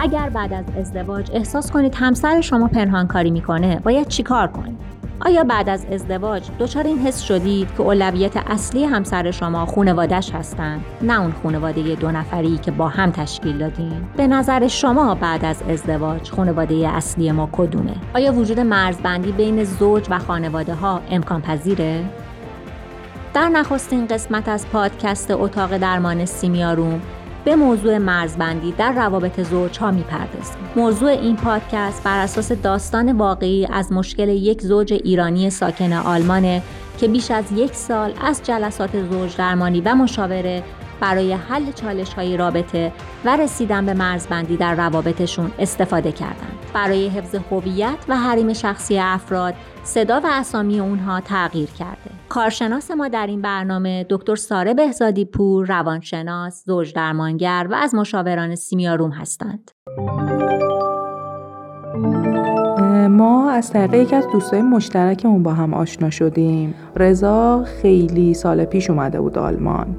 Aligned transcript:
اگر 0.00 0.28
بعد 0.28 0.52
از 0.52 0.64
ازدواج 0.78 1.30
احساس 1.34 1.70
کنید 1.70 1.94
همسر 1.94 2.40
شما 2.40 2.68
پنهانکاری 2.68 3.30
می‌کنه 3.30 3.80
باید 3.84 4.08
چیکار 4.08 4.46
کنید؟ 4.46 4.78
آیا 5.20 5.44
بعد 5.44 5.68
از 5.68 5.86
ازدواج 5.92 6.42
دچار 6.58 6.86
این 6.86 6.98
حس 6.98 7.20
شدید 7.20 7.68
که 7.74 7.82
اولویت 7.82 8.36
اصلی 8.36 8.84
همسر 8.84 9.30
شما 9.30 9.66
خونوادش 9.66 10.30
هستند 10.30 10.84
نه 11.02 11.20
اون 11.20 11.32
خونواده 11.32 11.94
دو 11.94 12.10
نفری 12.10 12.58
که 12.58 12.70
با 12.70 12.88
هم 12.88 13.10
تشکیل 13.10 13.58
دادین. 13.58 14.06
به 14.16 14.26
نظر 14.26 14.68
شما 14.68 15.14
بعد 15.14 15.44
از 15.44 15.62
ازدواج 15.68 16.30
خونواده 16.30 16.88
اصلی 16.88 17.32
ما 17.32 17.48
کدومه 17.52 17.94
آیا 18.14 18.32
وجود 18.32 18.60
مرزبندی 18.60 19.32
بین 19.32 19.64
زوج 19.64 20.06
و 20.10 20.18
خانواده 20.18 20.74
ها 20.74 21.00
امکان 21.10 21.42
پذیره؟ 21.42 22.04
در 23.34 23.48
نخستین 23.48 24.06
قسمت 24.06 24.48
از 24.48 24.68
پادکست 24.68 25.30
اتاق 25.30 25.76
درمان 25.76 26.24
سیمیاروم 26.24 27.00
به 27.48 27.56
موضوع 27.56 27.98
مرزبندی 27.98 28.72
در 28.72 28.92
روابط 28.92 29.40
زوج 29.40 29.78
ها 29.78 29.90
می‌پردازیم. 29.90 30.56
موضوع 30.76 31.10
این 31.10 31.36
پادکست 31.36 32.04
بر 32.04 32.18
اساس 32.18 32.52
داستان 32.52 33.12
واقعی 33.12 33.66
از 33.66 33.92
مشکل 33.92 34.28
یک 34.28 34.62
زوج 34.62 34.92
ایرانی 34.92 35.50
ساکن 35.50 35.92
آلمانه 35.92 36.62
که 37.00 37.08
بیش 37.08 37.30
از 37.30 37.44
یک 37.52 37.74
سال 37.74 38.12
از 38.22 38.40
جلسات 38.44 39.02
زوج 39.10 39.36
درمانی 39.36 39.80
و 39.80 39.94
مشاوره 39.94 40.62
برای 41.00 41.32
حل 41.32 41.72
چالش 41.72 42.14
های 42.14 42.36
رابطه 42.36 42.92
و 43.24 43.36
رسیدن 43.36 43.86
به 43.86 43.94
مرزبندی 43.94 44.56
در 44.56 44.74
روابطشون 44.74 45.50
استفاده 45.58 46.12
کردند. 46.12 46.57
برای 46.74 47.08
حفظ 47.08 47.34
هویت 47.50 48.04
و 48.08 48.16
حریم 48.16 48.52
شخصی 48.52 48.98
افراد 48.98 49.54
صدا 49.82 50.20
و 50.24 50.26
اسامی 50.30 50.80
اونها 50.80 51.20
تغییر 51.20 51.68
کرده. 51.68 52.10
کارشناس 52.28 52.90
ما 52.90 53.08
در 53.08 53.26
این 53.26 53.42
برنامه 53.42 54.06
دکتر 54.10 54.36
ساره 54.36 54.74
بهزادی 54.74 55.24
پور، 55.24 55.66
روانشناس، 55.66 56.64
زوج 56.66 56.92
درمانگر 56.94 57.66
و 57.70 57.74
از 57.74 57.94
مشاوران 57.94 58.54
سیمیاروم 58.54 59.10
هستند. 59.10 59.70
ما 63.10 63.50
از 63.50 63.70
طریق 63.70 63.94
یکی 63.94 64.16
از 64.16 64.26
دوستای 64.32 64.62
مشترکمون 64.62 65.42
با 65.42 65.52
هم 65.52 65.74
آشنا 65.74 66.10
شدیم. 66.10 66.74
رضا 66.96 67.64
خیلی 67.82 68.34
سال 68.34 68.64
پیش 68.64 68.90
اومده 68.90 69.20
بود 69.20 69.38
آلمان. 69.38 69.96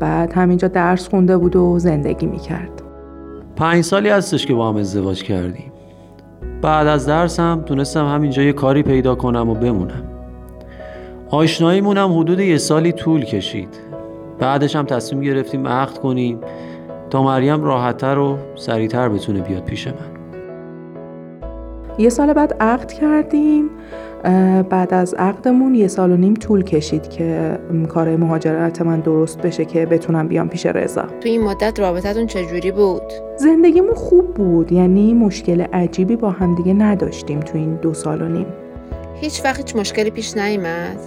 بعد 0.00 0.32
همینجا 0.32 0.68
درس 0.68 1.08
خونده 1.08 1.36
بود 1.36 1.56
و 1.56 1.78
زندگی 1.78 2.26
می‌کرد. 2.26 2.82
پنج 3.56 3.84
سالی 3.84 4.08
هستش 4.08 4.46
که 4.46 4.54
با 4.54 4.68
هم 4.68 4.76
ازدواج 4.76 5.22
کردیم. 5.22 5.72
بعد 6.64 6.86
از 6.86 7.06
درسم 7.06 7.62
تونستم 7.66 8.06
همینجا 8.06 8.42
یه 8.42 8.52
کاری 8.52 8.82
پیدا 8.82 9.14
کنم 9.14 9.50
و 9.50 9.54
بمونم. 9.54 10.02
آشناییمونم 11.30 12.18
حدود 12.18 12.40
یه 12.40 12.58
سالی 12.58 12.92
طول 12.92 13.24
کشید. 13.24 13.68
بعدش 14.38 14.76
هم 14.76 14.86
تصمیم 14.86 15.22
گرفتیم 15.22 15.68
عقد 15.68 15.98
کنیم 15.98 16.40
تا 17.10 17.22
مریم 17.22 17.64
راحتتر 17.64 18.18
و 18.18 18.38
سریعتر 18.54 19.08
بتونه 19.08 19.40
بیاد 19.40 19.64
پیش 19.64 19.86
من. 19.86 19.94
یه 21.98 22.08
سال 22.08 22.32
بعد 22.32 22.56
عقد 22.60 22.92
کردیم. 22.92 23.70
بعد 24.70 24.94
از 24.94 25.14
عقدمون 25.14 25.74
یه 25.74 25.88
سال 25.88 26.12
و 26.12 26.16
نیم 26.16 26.34
طول 26.34 26.62
کشید 26.62 27.08
که 27.08 27.58
کار 27.88 28.16
مهاجرت 28.16 28.82
من 28.82 29.00
درست 29.00 29.38
بشه 29.38 29.64
که 29.64 29.86
بتونم 29.86 30.28
بیام 30.28 30.48
پیش 30.48 30.66
رضا 30.66 31.02
تو 31.02 31.28
این 31.28 31.42
مدت 31.42 31.80
رابطتون 31.80 32.26
چجوری 32.26 32.72
بود؟ 32.72 33.02
زندگیمون 33.36 33.94
خوب 33.94 34.34
بود 34.34 34.72
یعنی 34.72 35.14
مشکل 35.14 35.60
عجیبی 35.60 36.16
با 36.16 36.30
همدیگه 36.30 36.72
نداشتیم 36.72 37.40
تو 37.40 37.58
این 37.58 37.74
دو 37.74 37.94
سال 37.94 38.22
و 38.22 38.28
نیم 38.28 38.46
هیچ 39.20 39.44
وقت 39.44 39.56
هیچ 39.56 39.76
مشکلی 39.76 40.10
پیش 40.10 40.36
نیامد؟ 40.36 40.98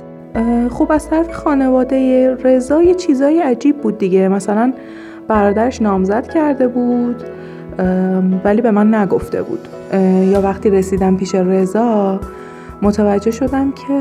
خب 0.72 0.92
از 0.92 1.10
طرف 1.10 1.32
خانواده 1.32 2.30
رضا 2.36 2.82
یه 2.84 2.94
چیزای 2.94 3.40
عجیب 3.40 3.82
بود 3.82 3.98
دیگه 3.98 4.28
مثلا 4.28 4.74
برادرش 5.28 5.82
نامزد 5.82 6.28
کرده 6.28 6.68
بود 6.68 7.24
ولی 8.44 8.62
به 8.62 8.72
من 8.72 8.96
نگفته 8.96 9.42
بود 9.42 9.68
یا 10.32 10.42
وقتی 10.42 10.70
رسیدم 10.70 11.18
پیش 11.18 11.36
رضا 11.36 12.20
متوجه 12.82 13.32
شدم 13.32 13.72
که 13.72 13.94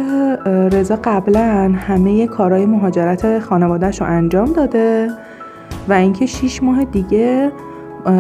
رضا 0.73 0.99
قبلا 1.05 1.75
همه 1.79 2.27
کارهای 2.27 2.67
مهاجرت 2.67 3.39
خانوادهش 3.39 4.01
رو 4.01 4.07
انجام 4.07 4.53
داده 4.53 5.11
و 5.89 5.93
اینکه 5.93 6.27
شیش 6.27 6.63
ماه 6.63 6.85
دیگه 6.85 7.53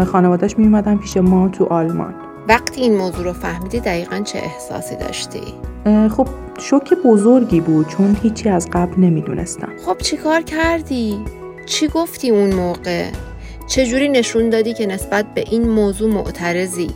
خانوادهش 0.06 0.58
میومدن 0.58 0.96
پیش 0.96 1.16
ما 1.16 1.48
تو 1.48 1.64
آلمان 1.64 2.14
وقتی 2.48 2.80
این 2.80 2.96
موضوع 2.96 3.24
رو 3.24 3.32
فهمیدی 3.32 3.80
دقیقا 3.80 4.20
چه 4.20 4.38
احساسی 4.38 4.96
داشتی؟ 4.96 5.40
خب 6.16 6.28
شوک 6.58 6.94
بزرگی 7.04 7.60
بود 7.60 7.88
چون 7.88 8.16
هیچی 8.22 8.48
از 8.48 8.68
قبل 8.72 9.00
نمی‌دونستم 9.00 9.68
خب 9.86 9.98
چی 9.98 10.16
کار 10.16 10.42
کردی؟ 10.42 11.18
چی 11.66 11.88
گفتی 11.88 12.30
اون 12.30 12.54
موقع؟ 12.54 13.04
چجوری 13.66 14.08
نشون 14.08 14.50
دادی 14.50 14.74
که 14.74 14.86
نسبت 14.86 15.26
به 15.34 15.44
این 15.50 15.68
موضوع 15.68 16.14
معترضی؟ 16.14 16.90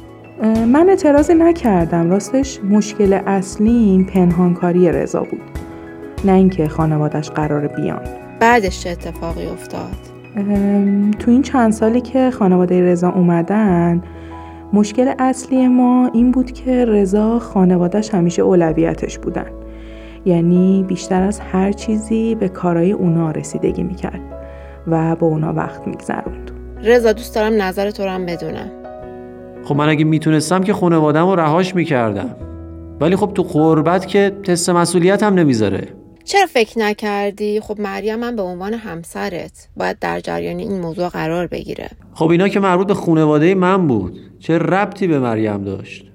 من 0.67 0.89
اعتراضی 0.89 1.35
نکردم. 1.35 2.11
راستش 2.11 2.61
مشکل 2.65 3.21
اصلی 3.27 3.71
این 3.71 4.05
پنهانکاری 4.05 4.93
رضا 4.93 5.21
بود. 5.21 5.41
نه 6.25 6.33
اینکه 6.33 6.69
خانوادش 6.69 7.31
قرار 7.31 7.67
بیان. 7.67 8.01
بعدش 8.41 8.83
چه 8.83 8.91
اتفاقی 8.91 9.47
افتاد؟ 9.47 9.97
تو 11.19 11.31
این 11.31 11.43
چند 11.43 11.73
سالی 11.73 12.01
که 12.01 12.31
خانواده 12.31 12.83
رضا 12.83 13.11
اومدن 13.11 14.03
مشکل 14.73 15.15
اصلی 15.19 15.69
ما 15.69 16.11
این 16.15 16.31
بود 16.31 16.53
که 16.53 16.85
رضا 16.85 17.39
خانوادش 17.39 18.15
همیشه 18.15 18.43
اولویتش 18.43 19.19
بودن. 19.19 19.47
یعنی 20.25 20.85
بیشتر 20.89 21.23
از 21.23 21.41
هر 21.41 21.73
چیزی 21.73 22.35
به 22.35 22.49
کارهای 22.49 22.93
اونا 22.93 23.31
رسیدگی 23.31 23.83
می‌کرد 23.83 24.21
و 24.87 25.17
با 25.17 25.27
اونا 25.27 25.53
وقت 25.53 25.87
میگذروند. 25.87 26.51
رضا 26.83 27.13
دوست 27.13 27.35
دارم 27.35 27.63
نظر 27.63 27.91
تو 27.91 28.05
هم 28.05 28.27
بدونم. 28.27 28.71
خب 29.65 29.77
من 29.77 29.89
اگه 29.89 30.05
می‌تونستم 30.05 30.63
که 30.63 30.73
خانوادم 30.73 31.27
رو 31.29 31.37
رهاش 31.37 31.75
می‌کردم. 31.75 32.37
ولی 33.01 33.17
خب 33.17 33.33
تو 33.35 33.43
قربت 33.43 34.07
که 34.07 34.33
تست 34.45 34.71
مسئولیت 34.71 35.23
هم 35.23 35.35
نمی‌ذاره. 35.35 35.89
چرا 36.25 36.47
فکر 36.47 36.79
نکردی؟ 36.79 37.61
خب 37.61 37.81
مریم 37.81 38.23
هم 38.23 38.37
به 38.37 38.43
عنوان 38.43 38.75
همسرت. 38.75 39.69
باید 39.77 39.99
در 39.99 40.21
جریان 40.21 40.59
این 40.59 40.81
موضوع 40.81 41.09
قرار 41.09 41.47
بگیره. 41.47 41.91
خب 42.15 42.31
اینا 42.31 42.49
که 42.49 42.61
مربوط 42.61 42.87
به 42.87 42.95
خانواده 42.95 43.55
من 43.55 43.87
بود. 43.87 44.19
چه 44.39 44.59
ربطی 44.59 45.07
به 45.07 45.19
مریم 45.19 45.65
داشت؟ 45.65 46.10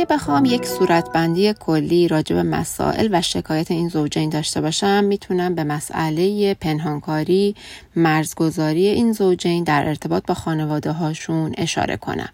اگه 0.00 0.14
بخوام 0.14 0.44
یک 0.44 0.66
صورتبندی 0.66 1.54
کلی 1.60 2.08
راجع 2.08 2.36
به 2.36 2.42
مسائل 2.42 3.08
و 3.12 3.22
شکایت 3.22 3.70
این 3.70 3.88
زوجین 3.88 4.30
داشته 4.30 4.60
باشم 4.60 5.04
می‌تونم 5.04 5.54
به 5.54 5.64
مسئله 5.64 6.54
پنهانکاری 6.54 7.54
مرزگذاری 7.96 8.86
این 8.86 9.12
زوجین 9.12 9.64
در 9.64 9.88
ارتباط 9.88 10.26
با 10.26 10.34
خانواده 10.34 10.92
هاشون 10.92 11.54
اشاره 11.58 11.96
کنم. 11.96 12.28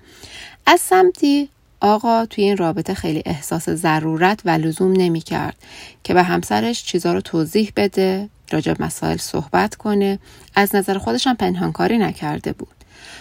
از 0.66 0.80
سمتی 0.80 1.48
آقا 1.80 2.26
توی 2.26 2.44
این 2.44 2.56
رابطه 2.56 2.94
خیلی 2.94 3.22
احساس 3.26 3.70
ضرورت 3.70 4.40
و 4.44 4.50
لزوم 4.50 4.92
نمی 4.92 5.20
کرد 5.20 5.56
که 6.04 6.14
به 6.14 6.22
همسرش 6.22 6.84
چیزا 6.84 7.12
رو 7.12 7.20
توضیح 7.20 7.72
بده 7.76 8.28
راجع 8.50 8.72
به 8.72 8.84
مسائل 8.84 9.16
صحبت 9.16 9.74
کنه. 9.74 10.18
از 10.54 10.74
نظر 10.74 10.98
خودش 10.98 11.26
هم 11.26 11.36
پنهانکاری 11.36 11.98
نکرده 11.98 12.52
بود. 12.52 12.75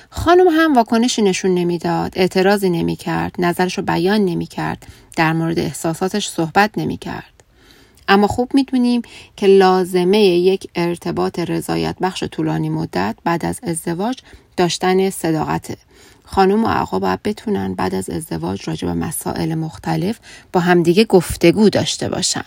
خانم 0.09 0.47
هم 0.47 0.73
واکنشی 0.73 1.21
نشون 1.21 1.53
نمی‌داد 1.53 2.13
اعتراضی 2.15 2.69
نمی‌کرد 2.69 3.35
نظرش 3.39 3.77
رو 3.77 3.83
بیان 3.83 4.25
نمی‌کرد 4.25 4.87
در 5.15 5.33
مورد 5.33 5.59
احساساتش 5.59 6.27
صحبت 6.27 6.71
نمی‌کرد. 6.77 7.33
اما 8.07 8.27
خوب 8.27 8.51
می‌دونیم 8.53 9.01
که 9.35 9.47
لازمه 9.47 10.19
یک 10.19 10.69
ارتباط 10.75 11.39
رضایت 11.39 11.95
بخش 12.01 12.23
طولانی 12.23 12.69
مدت 12.69 13.15
بعد 13.23 13.45
از 13.45 13.59
ازدواج 13.63 14.17
داشتن 14.57 15.09
صداقته. 15.09 15.77
خانم 16.25 16.63
و 16.63 16.67
آقا 16.67 16.99
باید 16.99 17.23
بتونن 17.23 17.73
بعد 17.73 17.95
از 17.95 18.09
ازدواج 18.09 18.69
راجع 18.69 18.87
به 18.87 18.93
مسائل 18.93 19.55
مختلف 19.55 20.19
با 20.53 20.59
همدیگه 20.59 21.05
گفتگو 21.05 21.69
داشته 21.69 22.09
باشن. 22.09 22.43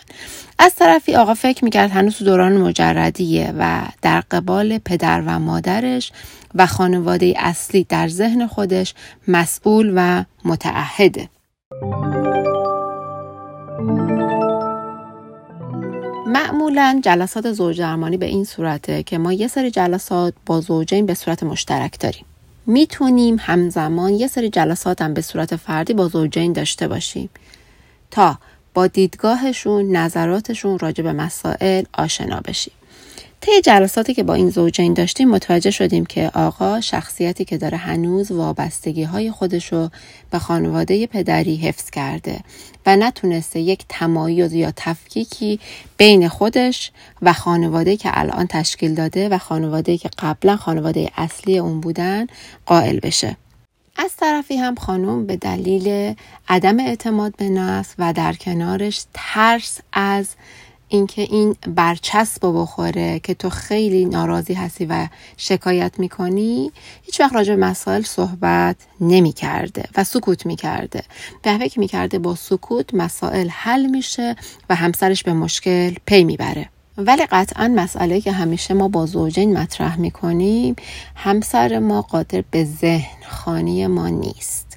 از 0.59 0.75
طرفی 0.75 1.17
آقا 1.17 1.35
فکر 1.35 1.65
می‌کرد 1.65 1.91
هنوز 1.91 2.23
دوران 2.23 2.57
مجردیه 2.57 3.55
و 3.59 3.83
در 4.03 4.21
قبال 4.21 4.79
پدر 4.79 5.23
و 5.27 5.39
مادرش 5.39 6.13
و 6.55 6.67
خانواده 6.67 7.35
اصلی 7.37 7.87
در 7.89 8.09
ذهن 8.09 8.47
خودش 8.47 8.95
مسئول 9.29 9.93
و 9.97 10.25
متعهده. 10.45 11.29
معمولا 16.27 17.01
جلسات 17.05 17.53
زوج 17.53 17.79
درمانی 17.79 18.17
به 18.17 18.27
این 18.27 18.45
صورته 18.45 19.03
که 19.03 19.19
ما 19.19 19.33
یه 19.33 19.49
سری 19.49 19.71
جلسات 19.71 20.35
با 20.47 20.61
زوجین 20.61 21.07
به 21.07 21.15
صورت 21.15 21.43
مشترک 21.43 22.01
داریم. 22.01 22.25
می‌تونیم 22.69 23.37
همزمان 23.41 24.13
یه 24.13 24.27
سری 24.27 24.51
جلسات 24.51 25.03
هم 25.03 25.15
به 25.15 25.21
صورت 25.21 25.57
فردی 25.57 25.95
با 25.95 26.09
زوجین 26.09 26.53
داشته 26.53 26.89
باشیم 26.89 27.31
تا 28.11 28.39
با 28.75 28.87
دیدگاهشون 28.87 29.97
نظراتشون 29.97 30.79
راجع 30.79 31.05
به 31.05 31.13
مسائل 31.13 31.85
آشنا 31.93 32.41
بشیم. 32.41 32.75
طی 33.41 33.61
جلساتی 33.61 34.15
که 34.15 34.23
با 34.23 34.35
این 34.35 34.51
زوجین 34.51 34.95
داشتیم 34.95 35.29
متوجه 35.29 35.71
شدیم 35.71 36.07
که 36.07 36.31
آقا 36.35 36.81
شخصیتی 36.81 37.45
که 37.45 37.59
داره 37.59 37.79
هنوز 37.79 38.33
وابستگی 38.33 39.03
های 39.03 39.31
خودشو 39.31 39.89
به 40.31 40.39
خانواده 40.39 41.07
پدری 41.07 41.57
حفظ 41.57 41.91
کرده 41.91 42.41
و 42.87 42.97
نتونسته 42.97 43.61
یک 43.61 43.85
تمایز 43.89 44.53
یا 44.53 44.73
تفکیکی 44.77 45.61
بین 45.97 46.29
خودش 46.29 46.91
و 47.23 47.33
خانواده 47.33 47.97
که 47.97 48.11
الان 48.13 48.47
تشکیل 48.47 48.95
داده 48.95 49.29
و 49.29 49.39
خانواده 49.39 49.99
که 49.99 50.11
قبلا 50.19 50.57
خانواده 50.57 51.11
اصلی 51.17 51.59
اون 51.59 51.81
بودن 51.81 52.27
قائل 52.67 53.01
بشه. 53.01 53.37
از 53.97 54.17
طرفی 54.17 54.57
هم 54.57 54.75
خانم 54.75 55.27
به 55.27 55.37
دلیل 55.37 56.15
عدم 56.49 56.81
اعتماد 56.81 57.37
به 57.37 57.49
نفس 57.49 57.95
و 57.99 58.13
در 58.13 58.33
کنارش 58.33 59.05
ترس 59.15 59.81
از 59.93 60.29
اینکه 60.89 61.23
این 61.23 61.57
برچسب 61.75 62.47
رو 62.47 62.63
بخوره 62.63 63.19
که 63.19 63.35
تو 63.35 63.51
خیلی 63.51 64.05
ناراضی 64.05 64.55
هستی 64.55 64.87
و 64.87 65.09
شکایت 65.37 65.93
می‌کنی 65.99 66.73
هیچ 67.03 67.21
وقت 67.21 67.33
راجع 67.33 67.55
به 67.55 67.67
مسائل 67.67 68.03
صحبت 68.03 68.77
نمی 69.01 69.33
کرده 69.33 69.85
و 69.97 70.05
سکوت 70.05 70.47
می 70.47 70.57
کرده 70.57 71.03
به 71.43 71.59
فکر 71.59 71.81
می 71.81 71.89
کرده 71.89 72.19
با 72.19 72.35
سکوت 72.35 72.95
مسائل 72.95 73.49
حل 73.49 73.87
میشه 73.87 74.37
و 74.71 74.75
همسرش 74.75 75.23
به 75.23 75.33
مشکل 75.33 75.95
پی 76.07 76.25
می‌بره. 76.25 76.69
ولی 76.99 77.27
قطعا 77.31 77.69
مسئله 77.69 78.21
که 78.21 78.33
همیشه 78.33 78.75
ما 78.75 78.89
با 78.89 79.07
زوجین 79.07 79.59
مطرح 79.59 79.99
می‌کنیم 79.99 80.77
همسر 81.15 81.79
ما 81.79 82.03
قادر 82.03 82.45
به 82.51 82.65
ذهن 82.65 83.23
خانی 83.29 83.87
ما 83.87 84.09
نیست. 84.09 84.68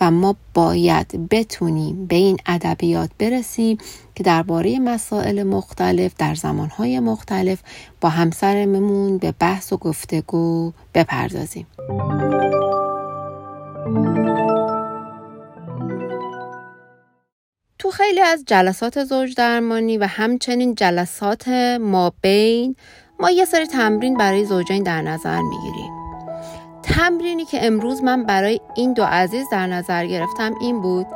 و 0.00 0.10
ما 0.10 0.36
باید 0.54 1.28
بتونیم 1.30 2.06
به 2.06 2.16
این 2.16 2.36
ادبیات 2.46 3.10
برسیم 3.18 3.78
که 4.14 4.24
درباره 4.24 4.78
مسائل 4.78 5.42
مختلف 5.42 6.12
در 6.18 6.34
زمانهای 6.34 7.00
مختلف 7.00 7.62
با 8.00 8.08
همسرمون 8.08 9.18
به 9.18 9.34
بحث 9.38 9.72
و 9.72 9.76
گفتگو 9.76 10.72
بپردازیم. 10.94 11.66
تو 17.78 17.90
خیلی 17.90 18.20
از 18.20 18.44
جلسات 18.46 19.04
زوج 19.04 19.34
درمانی 19.34 19.98
و 19.98 20.06
همچنین 20.06 20.74
جلسات 20.74 21.48
ما 21.80 22.12
بین 22.22 22.76
ما 23.20 23.30
یه 23.30 23.44
سری 23.44 23.66
تمرین 23.66 24.16
برای 24.16 24.44
زوجین 24.44 24.82
در 24.82 25.02
نظر 25.02 25.40
می‌گیریم 25.40 25.99
تمرینی 26.90 27.44
که 27.44 27.66
امروز 27.66 28.02
من 28.02 28.24
برای 28.24 28.60
این 28.74 28.92
دو 28.92 29.04
عزیز 29.04 29.46
در 29.52 29.66
نظر 29.66 30.06
گرفتم 30.06 30.54
این 30.60 30.80
بود 30.80 31.06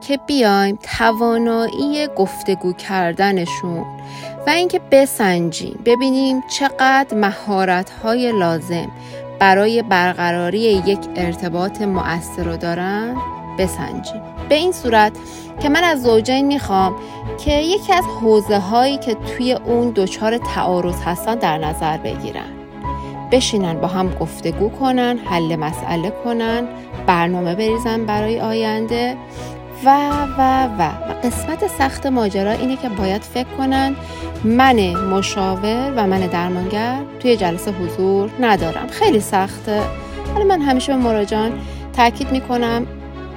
که 0.00 0.18
بیایم 0.26 0.78
توانایی 0.98 2.08
گفتگو 2.16 2.72
کردنشون 2.72 3.84
و 4.46 4.50
اینکه 4.50 4.80
بسنجیم 4.90 5.82
ببینیم 5.84 6.42
چقدر 6.58 7.16
مهارت 7.16 7.90
های 7.90 8.32
لازم 8.32 8.90
برای 9.38 9.82
برقراری 9.82 10.60
یک 10.60 10.98
ارتباط 11.16 11.82
مؤثر 11.82 12.44
رو 12.44 12.56
دارن 12.56 13.16
بسنجیم. 13.58 14.22
به 14.48 14.54
این 14.54 14.72
صورت 14.72 15.12
که 15.62 15.68
من 15.68 15.84
از 15.84 16.02
زوجین 16.02 16.46
می‌خوام 16.46 16.96
که 17.44 17.52
یکی 17.52 17.92
از 17.92 18.04
حوزه 18.20 18.58
هایی 18.58 18.98
که 18.98 19.14
توی 19.14 19.52
اون 19.52 19.92
دچار 19.96 20.38
تعارض 20.38 21.02
هستن 21.04 21.34
در 21.34 21.58
نظر 21.58 21.96
بگیرن. 21.96 22.61
بشینن 23.32 23.80
با 23.80 23.86
هم 23.86 24.14
گفتگو 24.14 24.68
کنن 24.68 25.18
حل 25.18 25.56
مسئله 25.56 26.12
کنن 26.24 26.64
برنامه 27.06 27.54
بریزن 27.54 28.06
برای 28.06 28.40
آینده 28.40 29.16
و 29.84 30.10
و 30.38 30.68
و. 30.78 30.90
قسمت 31.24 31.66
سخت 31.78 32.06
ماجرا 32.06 32.50
اینه 32.50 32.76
که 32.76 32.88
باید 32.88 33.22
فکر 33.22 33.48
کنن 33.58 33.96
من 34.44 34.90
مشاور 34.90 35.92
و 35.96 36.06
من 36.06 36.20
درمانگر 36.20 36.98
توی 37.20 37.36
جلسه 37.36 37.72
حضور 37.72 38.30
ندارم. 38.40 38.86
خیلی 38.88 39.20
سخته. 39.20 39.80
ولی 40.34 40.44
من 40.44 40.60
همیشه 40.60 40.92
به 40.92 40.98
مراجعان 40.98 41.52
تاکید 41.96 42.32
می‌کنم 42.32 42.86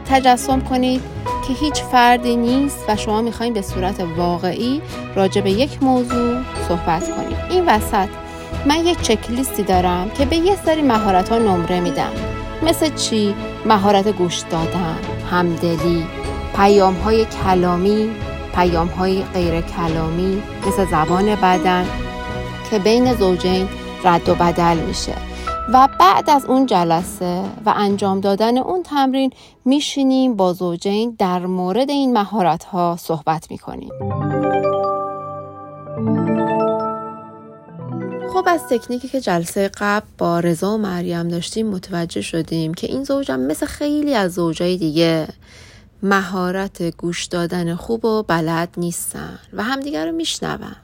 تجسم 0.10 0.62
کنید 0.62 1.02
که 1.48 1.54
هیچ 1.54 1.84
فردی 1.84 2.36
نیست 2.36 2.86
و 2.88 2.96
شما 2.96 3.22
می‌خواین 3.22 3.54
به 3.54 3.62
صورت 3.62 4.04
واقعی 4.18 4.82
راجع 5.16 5.42
به 5.42 5.52
یک 5.52 5.84
موضوع 5.84 6.42
صحبت 6.68 7.16
کنید. 7.16 7.38
این 7.50 7.66
وسط 7.66 8.08
من 8.66 8.86
یک 8.86 9.02
چکلیستی 9.02 9.64
دارم 9.64 10.10
که 10.10 10.26
به 10.26 10.36
یه 10.36 10.56
سری 10.66 10.82
مهارت 10.82 11.30
ها 11.30 11.38
نمره 11.38 11.80
میدم. 11.80 12.12
مثل 12.64 12.96
چی؟ 12.96 13.36
مهارت 13.66 14.08
گوش 14.08 14.40
دادن، 14.40 14.98
همدلی، 15.32 16.06
پیام 16.56 16.94
های 16.94 17.26
کلامی، 17.26 18.10
پیام 18.56 18.88
های 18.88 19.24
غیر 19.24 19.62
کلامی 19.62 20.44
مثل 20.68 20.86
زبان 20.86 21.36
بدن 21.36 21.86
که 22.70 22.80
بین 22.80 23.14
زوجین 23.14 23.68
رد 24.04 24.30
و 24.30 24.36
بدل 24.36 24.78
میشه. 24.78 25.14
و 25.74 25.88
بعد 26.00 26.30
از 26.30 26.46
اون 26.46 26.66
جلسه 26.66 27.42
و 27.66 27.74
انجام 27.76 28.20
دادن 28.20 28.58
اون 28.58 28.84
تمرین 28.84 29.32
میشینیم 29.66 30.36
با 30.36 30.54
زوجین 30.54 31.16
در 31.20 31.46
مورد 31.46 31.90
این 31.90 32.14
مهارت 32.14 32.64
ها 32.64 32.96
صحبت 33.00 33.52
می‌کنیم. 33.52 33.90
خب 38.36 38.48
از 38.48 38.62
تکنیکی 38.70 39.08
که 39.08 39.22
جلسه 39.22 39.72
قبل 39.78 40.06
با 40.18 40.40
رضا 40.40 40.74
و 40.74 40.78
مریم 40.78 41.28
داشتیم 41.28 41.68
متوجه 41.68 42.22
شدیم 42.22 42.74
که 42.74 42.88
این 42.88 43.04
زوجم 43.04 43.40
مثل 43.40 43.66
خیلی 43.66 44.16
از 44.16 44.34
زوجای 44.34 44.78
دیگه 44.78 45.28
مهارت 46.04 46.82
گوش 46.82 47.26
دادن 47.26 47.76
خوب 47.76 48.06
و 48.06 48.24
بلد 48.24 48.70
نیستن 48.78 49.40
و 49.54 49.64
همدیگر 49.64 50.06
رو 50.06 50.12
میشنون. 50.12 50.76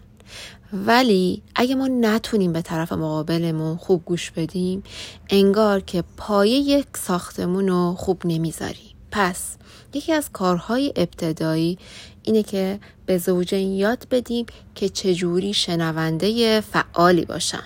ولی 0.74 1.42
اگه 1.56 1.76
ما 1.76 1.88
نتونیم 1.88 2.54
به 2.54 2.62
طرف 2.62 2.92
مقابلمون 2.92 3.78
خوب 3.78 4.06
گوش 4.06 4.32
بدیم 4.32 4.84
انگار 5.30 5.80
که 5.80 6.04
پایه 6.18 6.56
یک 6.56 6.88
ساختمون 6.98 7.68
رو 7.68 7.96
خوب 7.98 8.22
نمی‌ذاریم. 8.26 8.96
پس 9.12 9.58
یکی 9.94 10.14
از 10.14 10.30
کارهای 10.34 10.94
ابتدایی 10.96 11.78
اینه 12.24 12.44
که 12.44 12.80
به 13.06 13.18
زوجین 13.18 13.74
یاد 13.74 14.08
بدیم 14.12 14.46
که 14.76 14.90
چجوری 14.90 15.54
شنونده 15.54 16.62
فعالی 16.62 17.26
باشن. 17.26 17.64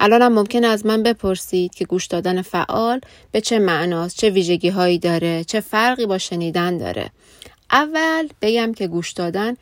الان 0.00 0.22
هم 0.22 0.32
ممکن 0.32 0.64
از 0.64 0.86
من 0.86 1.02
بپرسید 1.02 1.74
که 1.74 1.84
گوش 1.84 2.06
دادن 2.06 2.42
فعال 2.42 3.00
به 3.32 3.40
چه 3.40 3.58
معناست 3.58 4.16
چه 4.16 4.30
ویژگی 4.30 4.68
هایی 4.68 4.98
داره 4.98 5.44
چه 5.44 5.60
فرقی 5.60 6.06
با 6.06 6.18
شنیدن 6.18 6.78
داره. 6.78 7.10
اول 7.70 8.28
بگم 8.42 8.72
که 8.72 8.86
گوش 8.86 9.12
دادن 9.12 9.54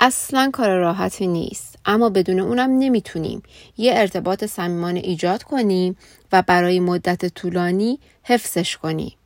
اصلا 0.00 0.50
کار 0.52 0.70
راحتی 0.70 1.26
نیست 1.26 1.78
اما 1.84 2.10
بدون 2.10 2.40
اونم 2.40 2.70
نمی‌تونیم 2.78 3.42
یه 3.76 3.92
ارتباط 3.94 4.44
صمیمانه 4.44 5.00
ایجاد 5.00 5.42
کنیم 5.42 5.96
و 6.32 6.42
برای 6.42 6.80
مدت 6.80 7.34
طولانی 7.34 7.98
حفظش 8.22 8.76
کنیم. 8.76 9.16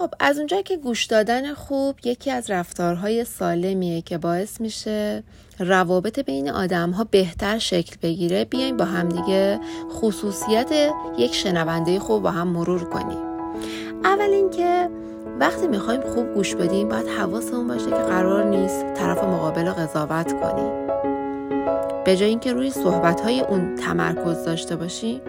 خب 0.00 0.14
از 0.20 0.38
اونجا 0.38 0.62
که 0.62 0.76
گوش 0.76 1.04
دادن 1.04 1.54
خوب 1.54 1.96
یکی 2.04 2.30
از 2.30 2.50
رفتارهای 2.50 3.24
سالمیه 3.24 4.02
که 4.02 4.18
باعث 4.18 4.60
میشه 4.60 5.22
روابط 5.58 6.18
بین 6.18 6.50
آدم 6.50 6.90
ها 6.90 7.04
بهتر 7.04 7.58
شکل 7.58 7.96
بگیره. 8.02 8.44
بیایم 8.44 8.76
با 8.76 8.84
همدیگه 8.84 9.60
خصوصیت 9.92 10.70
یک 11.18 11.34
شنونده 11.34 11.98
خوب 11.98 12.22
با 12.22 12.30
هم 12.30 12.48
مرور 12.48 12.84
کنیم. 12.84 13.18
اول 14.04 14.30
اینکه 14.30 14.88
وقتی 15.40 15.66
می‌خوایم 15.66 16.00
خوب 16.00 16.34
گوش 16.34 16.54
بدیم 16.54 16.88
باید 16.88 17.08
حواسمون 17.08 17.68
باشه 17.68 17.90
که 17.90 17.96
قرار 17.96 18.44
نیست 18.44 18.94
طرف 18.94 19.24
مقابل 19.24 19.66
رو 19.66 19.72
قضاوت 19.72 20.32
کنیم. 20.40 20.99
به 22.04 22.16
جای 22.16 22.28
اینکه 22.28 22.52
روی 22.52 22.70
صحبت 22.70 23.20
های 23.20 23.40
اون 23.40 23.74
تمرکز 23.74 24.44
داشته 24.44 24.76
باشیم 24.76 25.20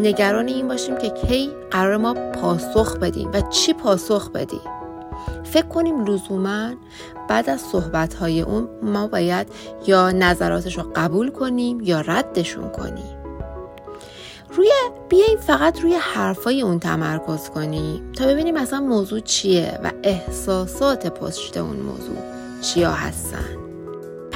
نگران 0.00 0.48
این 0.48 0.68
باشیم 0.68 0.98
که 0.98 1.10
کی 1.10 1.50
قرار 1.70 1.96
ما 1.96 2.14
پاسخ 2.14 2.96
بدیم 2.96 3.30
و 3.32 3.40
چی 3.40 3.72
پاسخ 3.72 4.30
بدیم. 4.30 4.60
فکر 5.44 5.66
کنیم 5.66 6.04
لزوما 6.04 6.70
بعد 7.28 7.50
از 7.50 7.60
صحبت 7.60 8.14
های 8.14 8.40
اون 8.40 8.68
ما 8.82 9.06
باید 9.06 9.46
یا 9.86 10.10
نظراتش 10.10 10.78
رو 10.78 10.84
قبول 10.96 11.30
کنیم 11.30 11.80
یا 11.80 12.00
ردشون 12.00 12.68
کنیم. 12.68 13.16
روی 14.56 14.70
بیایم 15.08 15.38
فقط 15.38 15.80
روی 15.80 15.94
حرفای 15.94 16.62
اون 16.62 16.78
تمرکز 16.78 17.48
کنیم 17.50 18.12
تا 18.12 18.26
ببینیم 18.26 18.56
اصلا 18.56 18.80
موضوع 18.80 19.20
چیه 19.20 19.78
و 19.84 19.90
احساسات 20.02 21.06
پشت 21.06 21.56
اون 21.56 21.76
موضوع 21.76 22.18
چیا 22.60 22.92
هستن. 22.92 23.63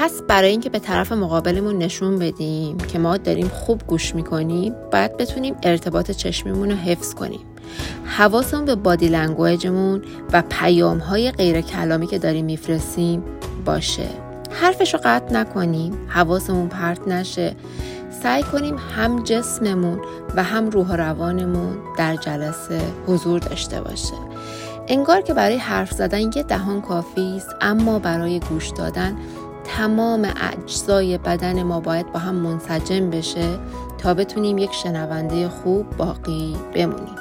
پس 0.00 0.23
برای 0.23 0.50
اینکه 0.50 0.71
به 0.71 0.78
طرف 0.78 1.12
مقابلمون 1.12 1.78
نشون 1.78 2.19
بدیم 2.19 2.76
که 2.76 2.99
ما 2.99 3.17
داریم 3.17 3.49
خوب 3.49 3.83
گوش 3.87 4.14
می‌کنیم 4.14 4.75
باید 4.93 5.17
بتونیم 5.17 5.55
ارتباط 5.62 6.11
چشمیمون 6.11 6.71
رو 6.71 6.76
حفظ 6.76 7.14
کنیم. 7.14 7.40
حواسمون 8.05 8.64
به 8.64 8.75
بادی 8.75 9.09
لنگویجمون 9.09 10.02
و 10.33 10.43
پیام 10.50 10.99
های 10.99 11.31
غیر 11.31 11.61
کلامی 11.61 12.07
که 12.07 12.19
داریم 12.19 12.45
میفرستیم 12.45 13.23
باشه. 13.64 14.09
حرفش 14.50 14.95
رو 14.95 15.00
قطع 15.05 15.33
نکنیم 15.33 15.93
حواسمون 16.09 16.69
پرت 16.69 17.09
نشه. 17.09 17.57
سعی 18.23 18.43
کنیم 18.43 18.76
هم 18.97 19.23
جسممون 19.25 20.00
و 20.37 20.43
هم 20.43 20.71
روح 20.71 20.88
و 20.88 20.97
روانمون 20.97 21.76
در 21.99 22.17
جلسه 22.17 22.81
حضور 23.07 23.38
داشته 23.38 23.81
باشه. 23.81 24.14
انگار 24.88 25.21
که 25.21 25.35
برای 25.35 25.57
حرف 25.57 25.93
زدن 25.93 26.21
یه 26.21 26.43
دهان 26.43 26.81
کافی 26.81 27.37
است 27.37 27.49
اما 27.61 27.99
برای 27.99 28.40
گوش 28.40 28.69
دادن 28.69 29.17
تمام 29.68 30.28
اجزای 30.52 31.18
بدن 31.18 31.62
ما 31.62 31.80
باید 31.80 32.12
با 32.12 32.18
هم 32.18 32.34
منسجم 32.34 33.10
بشه 33.10 33.58
تا 33.98 34.14
بتونیم 34.14 34.58
یک 34.58 34.72
شنونده 34.72 35.48
خوب 35.48 35.96
باقی 35.96 36.56
بمونیم. 36.75 37.16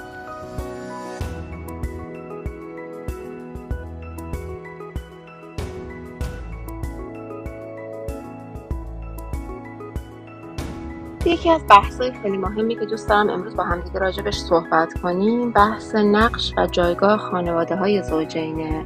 یکی 11.25 11.49
از 11.49 11.61
بحث‌های 11.69 12.11
خیلی 12.21 12.37
مهمی 12.37 12.75
که 12.75 12.85
دوست 12.85 13.09
دارم 13.09 13.29
امروز 13.29 13.55
با 13.55 13.63
همدیگه 13.63 13.99
راجبش 13.99 14.37
صحبت 14.37 15.01
کنیم 15.01 15.51
بحث 15.51 15.95
نقش 15.95 16.53
و 16.57 16.67
جایگاه 16.67 17.17
خانواده 17.17 17.75
های 17.75 18.03
زوجینه. 18.03 18.85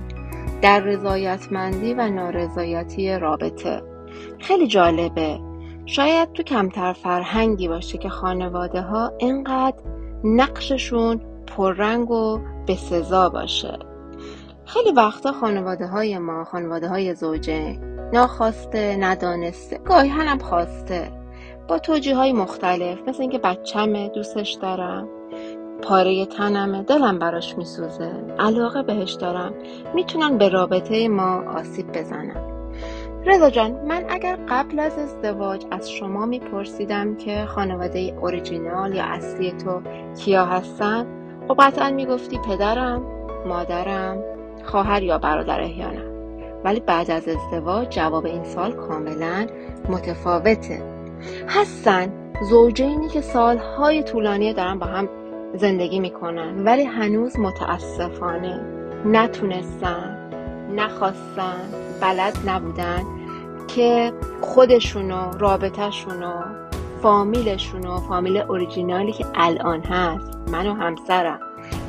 در 0.61 0.79
رضایتمندی 0.79 1.93
و 1.93 2.09
نارضایتی 2.09 3.19
رابطه. 3.19 3.81
خیلی 4.39 4.67
جالبه. 4.67 5.39
شاید 5.85 6.31
تو 6.31 6.43
کمتر 6.43 6.93
فرهنگی 6.93 7.67
باشه 7.67 7.97
که 7.97 8.09
خانواده 8.09 8.81
ها 8.81 9.11
اینقدر 9.17 9.77
نقششون 10.23 11.21
پررنگ 11.47 12.11
و 12.11 12.39
به 12.67 12.75
سزا 12.75 13.29
باشه. 13.29 13.79
خیلی 14.65 14.91
وقتا 14.91 15.31
خانواده 15.31 15.87
های 15.87 16.17
ما 16.17 16.43
خانواده 16.43 16.87
های 16.87 17.15
زوجه 17.15 17.79
ناخواسته 18.13 18.97
ندانسته 18.99 19.77
گاهی 19.77 20.09
هم 20.09 20.37
خواسته. 20.37 21.11
با 21.67 21.79
توجیه 21.79 22.15
های 22.15 22.33
مختلف 22.33 22.99
مثل 23.07 23.21
اینکه 23.21 23.37
بچمه 23.37 24.09
دوستش 24.09 24.51
دارم. 24.61 25.20
پاره 25.83 26.25
تنمه 26.25 26.83
دلم 26.83 27.19
براش 27.19 27.57
میسوزه. 27.57 28.11
علاقه 28.39 28.83
بهش 28.83 29.13
دارم. 29.13 29.53
می‌تونن 29.95 30.37
به 30.37 30.49
رابطه 30.49 31.07
ما 31.07 31.43
آسیب 31.51 31.91
بزنن 31.91 32.51
رضا 33.25 33.49
جان 33.49 33.71
من 33.71 34.05
اگر 34.09 34.37
قبل 34.49 34.79
از 34.79 34.97
ازدواج 34.97 35.65
از 35.71 35.91
شما 35.91 36.25
میپرسیدم 36.25 37.15
که 37.15 37.45
خانواده 37.45 38.17
اوریجینال 38.21 38.95
یا 38.95 39.03
اصلی 39.03 39.51
تو 39.51 39.81
کیا 40.19 40.45
هستن 40.45 41.05
خب 41.47 41.55
قطعا 41.59 41.91
می‌گفتی 41.91 42.37
پدرم 42.37 43.01
مادرم 43.45 44.23
خواهر 44.63 45.03
یا 45.03 45.17
برادر 45.17 45.61
احیانم 45.61 46.11
ولی 46.63 46.79
بعد 46.79 47.11
از 47.11 47.27
ازدواج 47.27 47.89
جواب 47.89 48.25
این 48.25 48.43
سال 48.43 48.71
کاملا 48.71 49.47
متفاوته. 49.89 50.83
هستن. 51.47 52.13
زوجینی 52.49 53.07
که 53.07 53.21
سالهای 53.21 54.03
طولانی 54.03 54.53
دارن 54.53 54.79
با 54.79 54.85
هم 54.85 55.09
زندگی 55.53 55.99
می‌کنن. 55.99 56.63
ولی 56.65 56.83
هنوز 56.83 57.39
متاسفانه 57.39 58.59
نتونستن 59.05 60.17
نخواستن 60.75 61.61
بلد 62.01 62.37
نبودن 62.45 63.03
که 63.67 64.13
خودشونو 64.41 65.31
رابطهشونو 65.39 66.41
فامیلشونو 67.01 67.97
فامیل 67.97 68.37
اوریجینالی 68.37 69.11
که 69.11 69.25
الان 69.35 69.81
هست 69.81 70.37
من 70.51 70.67
و 70.67 70.73
همسرم 70.73 71.39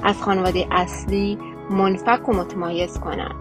از 0.03 0.23
خانواده 0.23 0.67
اصلی 0.71 1.39
منفک 1.71 2.29
و 2.29 2.33
متمایز 2.33 3.01
کنن. 3.01 3.35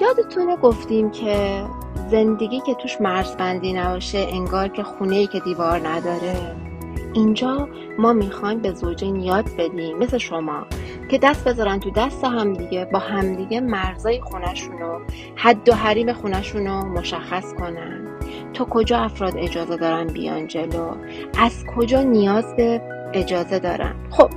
یادتونه 0.00 0.56
گفتیم 0.56 1.10
که 1.10 1.64
زندگی 2.10 2.60
که 2.60 2.74
توش 2.74 3.00
مرزبندی 3.00 3.72
نباشه 3.72 4.18
انگار 4.18 4.68
که 4.68 4.82
خونه 4.82 5.16
ای 5.16 5.26
که 5.26 5.40
دیوار 5.40 5.88
نداره. 5.88 6.69
اینجا 7.12 7.68
ما 7.98 8.12
می‌خوایم 8.12 8.58
به 8.58 8.72
زوجین 8.72 9.16
یاد 9.16 9.44
بدیم 9.58 9.98
مثل 9.98 10.18
شما 10.18 10.66
که 11.08 11.18
دست 11.18 11.48
بذارن 11.48 11.80
تو 11.80 11.90
دست 11.90 12.24
همدیگه 12.24 12.84
با 12.92 12.98
همدیگه 12.98 13.60
مرزای 13.60 14.20
خونشونو 14.20 14.98
حد 15.36 15.68
و 15.68 15.74
حریم 15.74 16.12
خونشونو 16.12 16.84
مشخص 16.84 17.54
کنن. 17.54 18.06
تا 18.54 18.64
کجا 18.64 18.98
افراد 18.98 19.32
اجازه 19.36 19.76
دارن 19.76 20.06
بیان 20.06 20.46
جلو؟ 20.46 20.90
از 21.38 21.64
کجا 21.76 22.02
نیاز 22.02 22.56
به 22.56 22.80
اجازه 23.14 23.58
دارن؟ 23.58 23.94
خب 24.10 24.30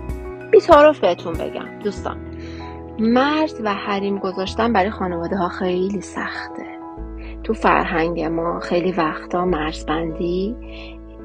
بی 0.52 0.60
بهتون 1.02 1.34
بگم 1.34 1.80
دوستان. 1.84 2.18
مرز 3.00 3.62
و 3.64 3.74
حریم 3.74 4.20
گذاشتن 4.20 4.74
برای 4.74 4.92
خانواده 4.92 5.36
ها 5.36 5.48
خیلی 5.48 6.02
سخته. 6.02 6.74
تو 7.44 7.54
فرهنگ 7.54 8.22
ما 8.22 8.60
خیلی 8.60 8.92
وقتا 8.92 9.46
مرزبندی 9.46 10.56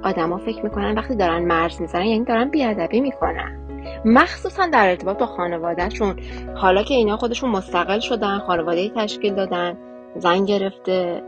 آدما 0.04 0.38
فکر 0.38 0.62
می‌کنن 0.62 0.98
وقتی 0.98 1.16
دارن 1.16 1.44
مرز 1.44 1.80
می‌زنن 1.80 2.04
یعنی 2.04 2.24
دارن 2.24 2.48
بیادبی 2.48 3.00
می‌کنن. 3.00 3.64
مخصوصا 4.04 4.66
در 4.66 4.88
ارتباط 4.88 5.18
با 5.18 5.26
خانوادهشون. 5.26 6.20
حالا 6.56 6.82
که 6.82 6.94
اینا 6.94 7.16
خودشون 7.16 7.50
مستقل 7.50 8.00
شدن 8.00 8.38
خانواده 8.38 8.88
تشکیل 8.88 9.34
دادن 9.34 9.78
زن 10.16 10.44
گرفته 10.44 11.22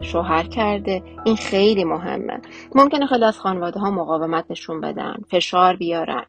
شوهر 0.00 0.42
کرده 0.42 1.02
این 1.24 1.36
خیلی 1.36 1.84
مهمه. 1.84 2.40
ممکنه 2.74 3.06
خیلی 3.06 3.24
از 3.24 3.38
خانواده 3.38 3.80
ها 3.80 3.90
مقاومت 3.90 4.44
نشون 4.50 4.80
بدن 4.80 5.14
فشار 5.30 5.76
بیارن 5.76 6.24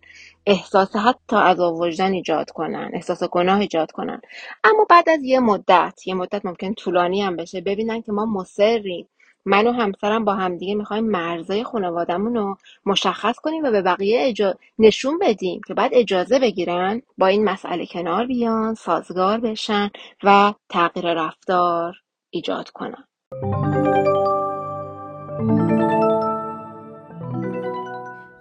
احساس 0.45 0.95
حتی 0.95 1.35
از 1.35 1.59
وجدان 1.59 2.11
ایجاد 2.11 2.49
کنن 2.49 2.89
احساس 2.93 3.23
گناه 3.23 3.59
ایجاد 3.59 3.91
کنن. 3.91 4.21
اما 4.63 4.85
بعد 4.89 5.09
از 5.09 5.23
یه 5.23 5.39
مدت 5.39 6.07
یه 6.07 6.13
مدت 6.13 6.45
ممکن 6.45 6.73
طولانی 6.73 7.21
هم 7.21 7.35
بشه 7.35 7.61
ببینن 7.61 8.01
که 8.01 8.11
ما 8.11 8.25
مصریم. 8.25 9.07
من 9.47 9.67
و 9.67 9.71
همسرم 9.71 10.25
با 10.25 10.35
همدیگه 10.35 10.75
می‌خوایم 10.75 11.05
مرزای 11.05 11.63
خانوادهمون 11.63 12.35
رو 12.35 12.57
مشخص 12.85 13.35
کنیم 13.35 13.63
و 13.63 13.71
به 13.71 13.81
بقیه 13.81 14.19
اجا... 14.21 14.55
نشون 14.79 15.19
بدیم 15.19 15.61
که 15.67 15.73
بعد 15.73 15.91
اجازه 15.93 16.39
بگیرن 16.39 17.01
با 17.17 17.27
این 17.27 17.43
مسئله 17.43 17.85
کنار 17.85 18.25
بیان 18.25 18.73
سازگار 18.73 19.39
بشن 19.39 19.89
و 20.23 20.53
تغییر 20.69 21.13
رفتار 21.13 21.95
ایجاد 22.29 22.69
کنن. 22.69 23.03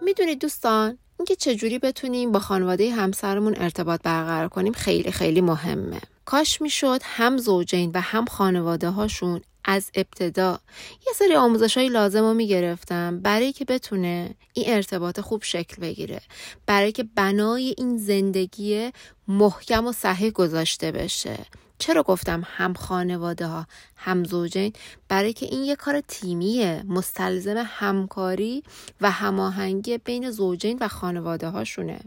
می‌دونید 0.02 0.40
دوستان 0.40 0.99
اینکه 1.18 1.37
چجوری 1.37 1.78
بتونیم 1.78 2.32
با 2.32 2.38
خانواده 2.38 2.90
همسرمون 2.90 3.54
ارتباط 3.56 4.02
برقرار 4.02 4.49
کنیم 4.49 4.73
خیلی 4.73 5.11
خیلی 5.11 5.40
مهمه. 5.40 6.00
کاش 6.25 6.62
می‌شد 6.62 7.00
هم 7.02 7.37
زوجین 7.37 7.90
و 7.94 8.00
هم 8.00 8.25
خانواده 8.25 8.90
هاشون 8.90 9.40
از 9.64 9.90
ابتدا. 9.94 10.61
یه 11.06 11.12
سری 11.14 11.35
آموزش 11.35 11.76
های 11.76 11.88
لازم 11.88 12.21
رو 12.21 12.35
می‌گرفتم 12.35 13.21
برای 13.21 13.52
که 13.52 13.64
بتونه 13.64 14.35
این 14.52 14.64
ارتباط 14.68 15.21
خوب 15.21 15.42
شکل 15.42 15.83
بگیره 15.83 16.21
برای 16.66 16.92
که 16.92 17.04
بنای 17.16 17.75
این 17.78 17.97
زندگی 17.97 18.90
محکم 19.28 19.87
و 19.87 19.92
صحیح 19.92 20.30
گذاشته 20.30 20.92
بشه. 20.92 21.38
چرا 21.78 22.02
گفتم 22.02 22.42
هم 22.47 22.75
خانواده 22.75 23.47
ها 23.47 23.66
هم 23.97 24.25
زوجین؟ 24.25 24.73
برای 25.09 25.33
که 25.33 25.47
این 25.47 25.64
یه 25.64 25.76
کار 25.76 26.00
تیمیه 26.00 26.85
مستلزم 26.88 27.64
همکاری 27.66 28.62
و 29.00 29.11
هماهنگی 29.11 29.99
بین 29.99 30.30
زوجین 30.30 30.78
و 30.80 30.88
خانواده 30.88 31.49
هاشونه. 31.49 32.00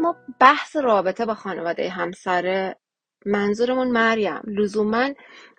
ما 0.00 0.16
بحث 0.40 0.76
رابطه 0.76 1.26
با 1.26 1.34
خانواده 1.34 1.90
همسره 1.90 2.76
منظورمون 3.26 3.88
مریم. 3.88 4.40
لزوما 4.44 5.10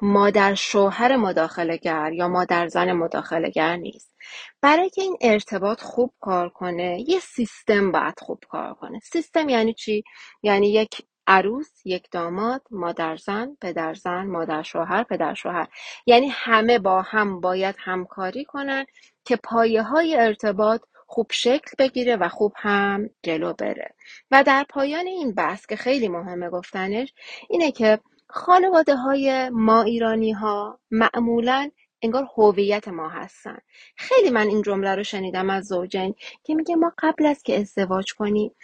مادر 0.02 0.56
شوهر 0.56 1.16
مداخله 1.18 1.78
گر 1.78 2.12
یا 2.14 2.28
مادر 2.28 2.68
زن 2.68 2.92
مداخله 2.92 3.50
گر 3.50 3.76
نیست. 3.76 4.16
برای 4.62 4.90
که 4.90 5.02
این 5.02 5.18
ارتباط 5.22 5.82
خوب 5.82 6.14
کار 6.20 6.50
کنه 6.50 7.06
یه 7.10 7.20
سیستم 7.20 7.92
باید 7.92 8.20
خوب 8.20 8.44
کار 8.50 8.74
کنه. 8.74 9.00
سیستم 9.00 9.50
یعنی 9.50 9.74
چی؟ 9.74 10.04
یعنی 10.44 10.74
یک 10.74 11.02
عروس 11.28 11.86
یک 11.86 12.08
داماد 12.12 12.62
مادر 12.72 13.16
زن 13.16 13.58
پدر 13.62 13.94
زن 13.94 14.24
مادر 14.28 14.62
شوهر 14.64 15.04
پدر 15.04 15.34
شوهر. 15.34 15.68
یعنی 16.06 16.30
همه 16.32 16.80
با 16.80 17.02
هم 17.02 17.40
باید 17.42 17.76
همکاری 17.80 18.46
کنن 18.46 18.86
که 19.26 19.36
پایه 19.36 19.84
های 19.84 20.16
ارتباط 20.16 20.82
خوب 21.12 21.28
شکل 21.32 21.72
بگیره 21.80 22.16
و 22.16 22.30
خوب 22.30 22.54
هم 22.56 23.10
جلو 23.24 23.54
بره. 23.54 23.96
و 24.32 24.44
در 24.44 24.66
پایان 24.70 25.08
این 25.08 25.34
بحث 25.34 25.66
که 25.66 25.76
خیلی 25.76 26.08
مهمه 26.08 26.50
گفتنش 26.50 27.14
اینه 27.50 27.72
که 27.72 28.00
خانواده 28.28 28.96
های 28.96 29.50
ما 29.50 29.82
ایرانی 29.82 30.32
ها 30.32 30.80
معمولا 30.92 31.72
انگار 32.02 32.28
هویت 32.38 32.88
ما 32.88 33.10
هستن. 33.10 33.58
خیلی 33.96 34.30
من 34.30 34.48
این 34.48 34.62
جمله 34.62 34.96
رو 34.96 35.04
شنیدم 35.04 35.50
از 35.50 35.66
زوجین 35.68 36.16
که 36.44 36.56
میگه 36.56 36.76
ما 36.76 36.94
قبل 36.98 37.26
از 37.26 37.44
که 37.44 37.60
ازدواج 37.60 38.14
کنیم 38.14 38.56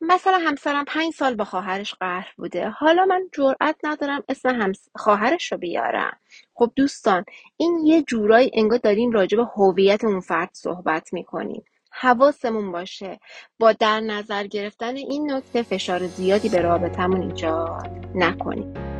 مثلا 0.00 0.38
همسرم 0.38 0.84
پنج 0.84 1.12
سال 1.12 1.34
با 1.34 1.44
خواهرش 1.44 1.94
قهر 1.94 2.32
بوده. 2.36 2.68
حالا 2.68 3.04
من 3.04 3.28
جرأت 3.32 3.76
ندارم 3.82 4.24
اسم 4.28 4.48
هم 4.48 4.72
خواهرش 4.94 5.52
رو 5.52 5.58
بیارم. 5.58 6.18
خب 6.54 6.72
دوستان 6.76 7.24
این 7.56 7.78
یه 7.86 8.02
جورایی 8.02 8.50
انگار 8.54 8.78
داریم 8.78 9.10
راجع 9.10 9.36
به 9.36 9.44
هویت 9.56 10.04
اون 10.04 10.20
فرد 10.20 10.50
صحبت 10.52 11.12
می‌کنیم. 11.12 11.64
حواسمون 11.92 12.72
باشه. 12.72 13.20
با 13.58 13.72
در 13.72 14.00
نظر 14.00 14.46
گرفتن 14.46 14.96
این 14.96 15.32
نکته 15.32 15.62
فشار 15.62 16.06
زیادی 16.06 16.48
به 16.48 16.60
رابطمون 16.60 17.22
ایجاد 17.22 17.88
نکنیم. 18.14 18.91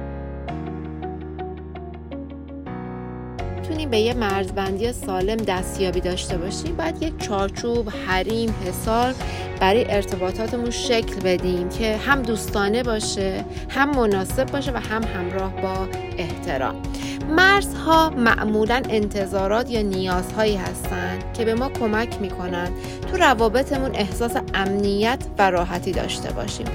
بتونیم 3.73 3.91
به 3.91 3.99
یه 3.99 4.15
مرزبندی 4.15 4.93
سالم 4.93 5.37
دستیابی 5.37 6.01
داشته 6.01 6.37
باشیم 6.39 6.77
باید 6.77 7.03
یک 7.03 7.19
چارچوب 7.19 7.89
حریم 8.07 8.55
حسار 8.67 9.15
برای 9.61 9.85
ارتباطاتمون 9.89 10.71
شکل 10.71 11.21
بدیم 11.21 11.69
که 11.69 11.97
هم 11.97 12.23
دوستانه 12.23 12.83
باشه 12.83 13.45
هم 13.69 13.91
مناسب 13.91 14.47
باشه 14.47 14.73
و 14.73 14.77
هم 14.77 15.03
همراه 15.03 15.53
با 15.63 15.89
احترام. 16.19 16.75
مرزها 17.37 18.11
معمولا 18.11 18.83
انتظارات 18.91 19.71
یا 19.71 19.83
نیازهایی 19.83 20.57
هستند 20.57 21.25
که 21.33 21.45
به 21.45 21.55
ما 21.55 21.69
کمک 21.69 22.21
می‌کنن 22.21 22.69
تو 23.11 23.17
روابطمون 23.17 23.91
احساس 23.95 24.33
امنیت 24.55 25.19
و 25.39 25.51
راحتی 25.51 25.93
داشته 25.93 26.33
باشیم. 26.33 26.67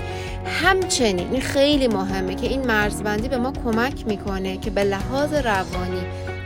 همچنین 0.46 1.40
خیلی 1.40 1.88
مهمه 1.88 2.36
که 2.36 2.48
این 2.48 2.68
مرزبندی 2.68 3.28
به 3.28 3.38
ما 3.38 3.54
کمک 3.64 4.08
می‌کنه 4.08 4.58
که 4.58 4.70
به 4.70 4.84
لحاظ 4.84 5.34
روانی 5.34 6.02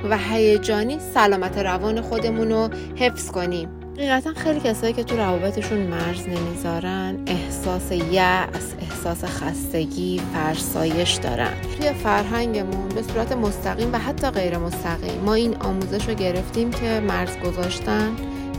و 0.09 0.17
هیجانی 0.17 0.99
سلامت 1.13 1.57
روان 1.57 2.01
خودمون 2.01 2.49
رو 2.51 2.69
حفظ 2.95 3.31
کنیم. 3.31 3.69
حقیقتا 3.97 4.33
خیلی 4.33 4.59
کسایی 4.59 4.93
که 4.93 5.03
تو 5.03 5.17
روابطشون 5.17 5.77
مرز 5.77 6.27
نمی‌ذارن 6.27 7.17
احساس 7.27 7.91
یأس 7.91 8.73
احساس 8.81 9.23
خستگی 9.25 10.21
فرسایش 10.33 11.13
دارن. 11.13 11.53
توی 11.77 11.93
فرهنگمون 11.93 12.89
به 12.89 13.01
صورت 13.01 13.31
مستقیم 13.31 13.93
و 13.93 13.97
حتی 13.97 14.29
غیر 14.29 14.57
مستقیم 14.57 15.21
ما 15.25 15.33
این 15.33 15.55
آموزش 15.55 16.09
رو 16.09 16.13
گرفتیم 16.13 16.71
که 16.71 16.99
مرز 16.99 17.37
گذاشتن 17.39 18.09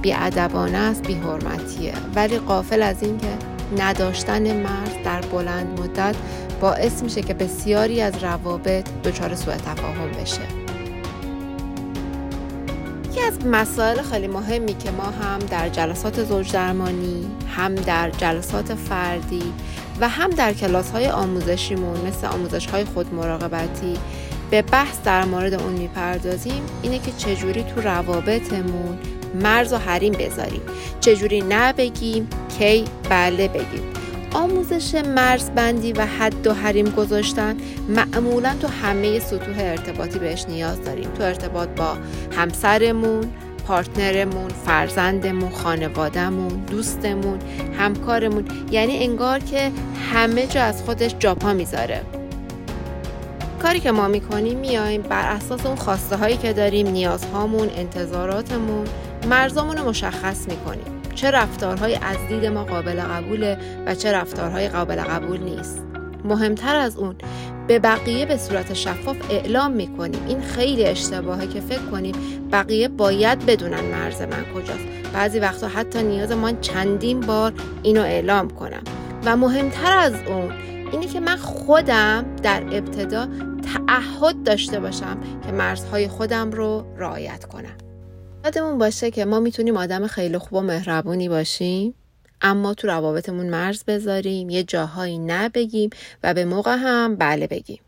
بیادبانه 0.02 0.78
است 0.78 1.06
بی 1.06 1.14
حرمتیه 1.14 1.92
ولی 2.14 2.38
قافل 2.38 2.82
از 2.82 3.02
این 3.02 3.18
که 3.18 3.28
نداشتن 3.78 4.56
مرز 4.56 4.92
در 5.04 5.20
بلند 5.20 5.80
مدت 5.80 6.16
باعث 6.60 7.02
میشه 7.02 7.22
که 7.22 7.34
بسیاری 7.34 8.00
از 8.00 8.24
روابط 8.24 8.88
دچار 9.04 9.34
سوء 9.34 9.54
تفاهم 9.54 10.10
بشه. 10.22 10.71
یکی 13.12 13.20
از 13.20 13.46
مسائل 13.46 14.02
خیلی 14.02 14.26
مهمی 14.26 14.74
که 14.74 14.90
ما 14.90 15.02
هم 15.02 15.38
در 15.38 15.68
جلسات 15.68 16.24
زوج 16.24 16.52
درمانی 16.52 17.26
هم 17.56 17.74
در 17.74 18.10
جلسات 18.10 18.74
فردی 18.74 19.52
و 20.00 20.08
هم 20.08 20.30
در 20.30 20.52
کلاس 20.52 20.90
های 20.90 21.08
آموزشیمون 21.08 22.00
مثل 22.06 22.26
آموزش 22.26 22.66
های 22.66 22.84
خود 22.84 23.14
مراقبتی 23.14 23.94
به 24.50 24.62
بحث 24.62 24.96
در 25.04 25.24
مورد 25.24 25.54
اون 25.54 25.72
می‌پردازیم. 25.72 26.62
اینه 26.82 26.98
که 26.98 27.12
چجوری 27.12 27.62
تو 27.62 27.80
روابطمون 27.80 28.98
مرز 29.42 29.72
و 29.72 29.76
حریم 29.76 30.12
بذاریم. 30.12 30.62
چجوری 31.00 31.40
نه 31.40 31.72
بگیم 31.72 32.28
کی 32.58 32.84
بله 33.10 33.48
بگیم. 33.48 34.01
آموزش 34.34 34.94
مرزبندی 34.94 35.92
و 35.92 36.06
حد 36.06 36.46
و 36.46 36.54
حریم 36.54 36.88
گذاشتن. 36.90 37.56
معمولا 37.88 38.54
تو 38.62 38.68
همه 38.68 39.18
سطوح 39.18 39.54
ارتباطی 39.58 40.18
بهش 40.18 40.44
نیاز 40.48 40.84
داریم. 40.84 41.10
تو 41.10 41.22
ارتباط 41.22 41.68
با 41.68 41.96
همسرمون 42.36 43.24
پارتنرمون، 43.66 44.48
فرزندمون، 44.66 45.50
خانوادهمون، 45.50 46.48
دوستمون، 46.48 47.38
همکارمون. 47.78 48.44
یعنی 48.70 48.98
انگار 48.98 49.38
که 49.38 49.70
همه 50.12 50.46
جا 50.46 50.62
از 50.62 50.82
خودش 50.82 51.14
جاپا 51.18 51.52
می‌ذاره. 51.52 52.00
کاری 53.62 53.80
که 53.80 53.92
ما 53.92 54.08
می‌کنیم 54.08 54.58
میایم 54.58 55.02
بر 55.02 55.30
اساس 55.30 55.66
اون 55.66 55.76
خواسته 55.76 56.16
هایی 56.16 56.36
که 56.36 56.52
داریم 56.52 56.88
نیازهامون، 56.88 57.68
انتظاراتمون، 57.76 58.86
مرزامون 59.28 59.76
رو 59.76 59.88
مشخص 59.88 60.48
می‌کنیم. 60.48 61.01
چه 61.14 61.30
رفتارهای 61.30 61.94
از 61.94 62.16
دید 62.28 62.46
ما 62.46 62.64
قابل 62.64 63.00
قبوله 63.00 63.58
و 63.86 63.94
چه 63.94 64.12
رفتارهای 64.12 64.68
قابل 64.68 64.96
قبول 64.96 65.40
نیست. 65.40 65.82
مهمتر 66.24 66.76
از 66.76 66.96
اون 66.96 67.16
به 67.68 67.78
بقیه 67.78 68.26
به 68.26 68.36
صورت 68.36 68.74
شفاف 68.74 69.16
اعلام 69.30 69.72
می‌کنیم. 69.72 70.26
این 70.28 70.40
خیلی 70.40 70.84
اشتباهه 70.84 71.46
که 71.46 71.60
فکر 71.60 71.82
کنیم 71.90 72.14
بقیه 72.52 72.88
باید 72.88 73.46
بدونن 73.46 73.80
مرز 73.80 74.22
من 74.22 74.44
کجاست. 74.54 74.84
بعضی 75.14 75.38
وقتا 75.38 75.68
حتی 75.68 76.02
نیاز 76.02 76.32
من 76.32 76.60
چندین 76.60 77.20
بار 77.20 77.52
اینو 77.82 78.00
اعلام 78.00 78.50
کنم. 78.50 78.82
و 79.24 79.36
مهمتر 79.36 79.98
از 79.98 80.14
اون 80.26 80.52
اینه 80.92 81.06
که 81.06 81.20
من 81.20 81.36
خودم 81.36 82.24
در 82.42 82.62
ابتدا 82.62 83.28
تعهد 83.62 84.42
داشته 84.42 84.80
باشم 84.80 85.16
که 85.46 85.52
مرزهای 85.52 86.08
خودم 86.08 86.50
رو 86.50 86.84
رعایت 86.96 87.44
کنم. 87.44 87.91
یادمون 88.44 88.78
باشه 88.78 89.10
که 89.10 89.24
ما 89.24 89.40
می‌تونیم 89.40 89.76
آدم 89.76 90.06
خیلی 90.06 90.38
خوب 90.38 90.52
و 90.52 90.60
مهربونی 90.60 91.28
باشیم 91.28 91.94
اما 92.40 92.74
تو 92.74 92.86
روابطمون 92.86 93.46
مرز 93.50 93.84
بذاریم 93.84 94.50
یه 94.50 94.62
جاهایی 94.62 95.18
نبگیم 95.18 95.90
و 96.22 96.34
به 96.34 96.44
موقع 96.44 96.76
هم 96.76 97.16
بله 97.16 97.46
بگیم 97.46 97.80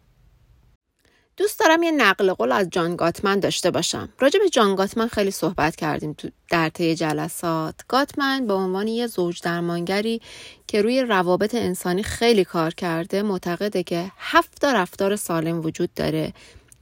دوست 1.37 1.61
دارم 1.61 1.83
یه 1.83 1.91
نقل 1.91 2.33
قول 2.33 2.53
از 2.53 2.69
جان 2.71 2.97
گاتمن 2.97 3.41
داشته 3.41 3.71
باشم. 3.71 4.09
راجع 4.19 4.39
به 4.39 4.49
جان 4.49 4.75
گاتمن 4.75 5.09
خیلی 5.09 5.31
صحبت 5.31 5.77
کردیم 5.77 6.13
تو 6.13 6.29
در 6.51 6.69
طی 6.69 6.95
جلسات. 6.95 7.75
گاتمن 7.89 8.47
به 8.47 8.55
عنوان 8.55 8.89
یه 8.89 9.07
زوج 9.07 9.41
درمانگری 9.43 10.21
که 10.67 10.83
روی 10.83 11.03
روابط 11.03 11.55
انسانی 11.55 12.03
خیلی 12.03 12.45
کار 12.45 12.75
کرده 12.75 13.23
معتقده 13.23 13.83
که 13.83 14.11
هفت 14.19 14.65
رفتار 14.65 15.17
سالم 15.17 15.61
وجود 15.61 15.95
داره 15.95 16.33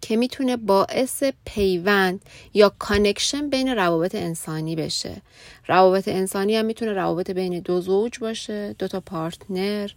که 0.02 0.16
می‌تونه 0.16 0.56
باعث 0.56 1.22
پیوند 1.44 2.24
یا 2.54 2.72
connection 2.78 3.50
بین 3.50 3.68
روابط 3.68 4.14
انسانی 4.14 4.76
بشه. 4.76 5.22
روابط 5.68 6.08
انسانی 6.08 6.56
هم 6.56 6.64
می‌تونه 6.64 6.92
روابط 6.92 7.30
بین 7.30 7.60
دو 7.60 7.80
زوج 7.80 8.18
باشه 8.18 8.74
دو 8.78 8.88
تا 8.88 9.00
partner 9.00 9.90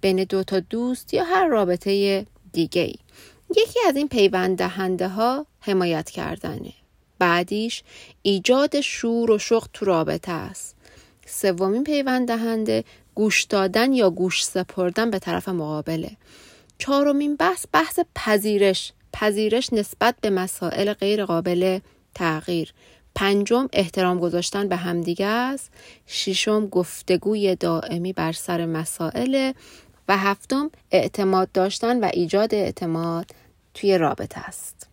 بین 0.00 0.24
دو 0.24 0.44
تا 0.44 0.60
دوست 0.60 1.14
یا 1.14 1.24
هر 1.24 1.46
رابطه 1.46 2.26
دیگه 2.52 2.82
ای 2.82 2.94
یکی 3.56 3.78
از 3.88 3.96
این 3.96 4.08
پیوند 4.08 4.58
دهنده 4.58 5.08
ها 5.08 5.46
حمایت 5.60 6.10
کردنه. 6.10 6.72
بعدیش 7.18 7.82
ایجاد 8.22 8.80
شور 8.80 9.30
و 9.30 9.38
شوق 9.38 9.68
تو 9.72 9.84
رابطه 9.84 10.32
است. 10.32 10.76
سومین 11.26 11.84
پیوند 11.84 12.28
دهنده 12.28 12.84
گوش 13.14 13.44
دادن 13.44 13.92
یا 13.92 14.10
گوش 14.10 14.44
سپردن 14.44 15.10
به 15.10 15.18
طرف 15.18 15.48
مقابله. 15.48 16.10
چهارمین 16.78 17.36
بحث 17.36 17.66
بحث 17.72 17.98
پذیرش. 18.14 18.92
پذیرش 19.20 19.72
نسبت 19.72 20.14
به 20.20 20.30
مسائل 20.30 20.92
غیر 20.92 21.24
قابل 21.24 21.78
تغییر. 22.14 22.72
پنجم 23.14 23.68
احترام 23.72 24.18
گذاشتن 24.18 24.68
به 24.68 24.76
همدیگه 24.76 25.26
است. 25.26 25.70
ششم 26.06 26.66
گفتگوی 26.66 27.56
دائمی 27.56 28.12
بر 28.12 28.32
سر 28.32 28.66
مسائل. 28.66 29.52
و 30.08 30.18
هفتم 30.18 30.70
اعتماد 30.90 31.52
داشتن 31.52 32.00
و 32.00 32.10
ایجاد 32.12 32.54
اعتماد 32.54 33.30
توی 33.74 33.98
رابطه 33.98 34.40
است. 34.40 34.88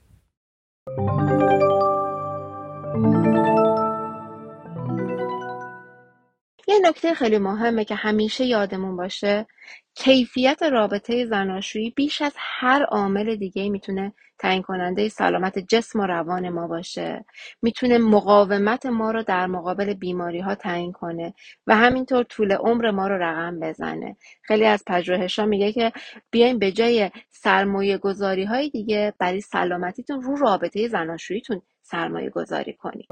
یه 6.68 6.80
نکته 6.84 7.14
خیلی 7.14 7.38
مهمه 7.38 7.86
که 7.86 7.96
همیشه 7.96 8.46
یادمون 8.46 8.96
باشه 8.96 9.48
کیفیت 9.96 10.64
رابطه 10.64 11.26
زناشویی 11.26 11.90
بیش 11.90 12.22
از 12.22 12.34
هر 12.38 12.84
عامل 12.84 13.36
دیگه 13.36 13.70
می‌تونه 13.70 14.14
تعیین 14.40 14.62
کننده 14.62 15.10
سلامت 15.10 15.60
جسم 15.60 16.00
و 16.00 16.04
روان 16.08 16.50
ما 16.50 16.68
باشه. 16.68 17.26
می‌تونه 17.62 17.98
مقاومت 17.98 18.86
ما 18.86 19.12
رو 19.12 19.24
در 19.24 19.48
مقابل 19.48 19.94
بیماری 19.94 20.40
ها 20.40 20.56
تعیین 20.56 20.92
کنه 20.92 21.34
و 21.68 21.76
همینطور 21.76 22.24
طول 22.24 22.52
عمر 22.52 22.92
ما 22.92 23.08
رو 23.08 23.18
رقم 23.18 23.60
بزنه. 23.60 24.18
خیلی 24.42 24.66
از 24.66 24.84
پژوهش 24.88 25.40
ها 25.40 25.46
میگه 25.46 25.74
که 25.74 25.92
بیاین 26.32 26.60
به 26.60 26.72
جای 26.72 27.12
سرمایه 27.32 27.98
گذاری 27.98 28.44
های 28.46 28.70
دیگه 28.70 29.14
برای 29.20 29.42
سلامتیتون 29.42 30.22
رو 30.22 30.36
رابطه 30.36 30.88
زناشوییتون 30.88 31.62
سرمایه 31.82 32.30
گذاری 32.30 32.74
کنید 32.74 33.08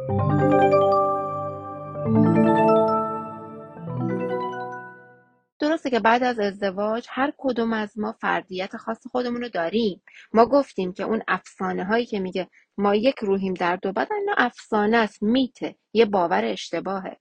درسته 5.63 5.89
که 5.89 5.99
بعد 5.99 6.23
از 6.23 6.39
ازدواج 6.39 7.07
هر 7.09 7.33
کدوم 7.37 7.73
از 7.73 7.99
ما 7.99 8.11
فردیت 8.21 8.77
خاص 8.77 9.07
خودمون 9.11 9.41
رو 9.41 9.49
داریم. 9.49 10.03
ما 10.33 10.45
گفتیم 10.45 10.93
که 10.93 11.03
اون 11.03 11.21
افسانه 11.27 11.85
هایی 11.85 12.05
که 12.05 12.19
میگه 12.19 12.47
ما 12.77 12.95
یک 12.95 13.15
روحیم 13.19 13.53
در 13.53 13.75
دو 13.75 13.91
بدن 13.91 14.15
نه 14.25 14.33
افسانه 14.37 14.97
است 14.97 15.23
میته 15.23 15.75
یه 15.93 16.05
باور 16.05 16.45
اشتباهه. 16.45 17.17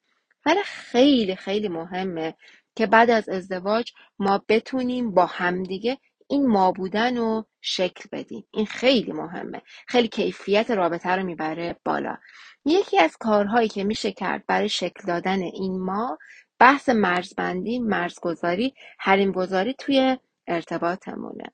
ولی 0.47 0.63
خیلی 0.65 1.37
خیلی 1.37 1.69
مهمه 1.69 2.35
که 2.77 2.87
بعد 2.87 3.11
از 3.11 3.29
ازدواج 3.29 3.93
ما 4.19 4.45
بتونیم 4.49 5.15
با 5.15 5.27
همدیگه 5.27 5.99
این 6.31 6.47
ما 6.47 6.73
بودن 6.73 7.17
رو 7.17 7.47
شکل 7.61 8.09
بدیم. 8.13 8.47
این 8.51 8.67
خیلی 8.67 9.13
مهمه. 9.13 9.63
خیلی 9.89 10.09
کیفیت 10.09 10.71
رابطه 10.71 11.11
رو 11.11 11.23
می‌بره 11.23 11.77
بالا. 11.85 12.17
یکی 12.65 12.99
از 12.99 13.17
کارهایی 13.21 13.69
که 13.69 13.85
میشه 13.85 14.13
کرد 14.13 14.47
برای 14.47 14.69
شکل 14.69 15.07
دادن 15.07 15.43
این 15.43 15.81
ما 15.81 16.19
بحث 16.63 16.89
مرزبندی 16.89 17.79
مرزگذاری 17.79 18.75
حریمگذاری 18.99 19.75
توی 19.79 20.19
ارتباطمونه. 20.47 21.45